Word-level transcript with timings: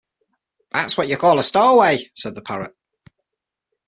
“That’s 0.71 0.97
what 0.97 1.09
you 1.09 1.15
call 1.17 1.37
a 1.37 1.43
‘stowaway,’” 1.43 2.09
said 2.15 2.33
the 2.33 2.41
parrot. 2.41 2.73